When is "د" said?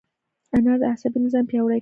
0.81-0.83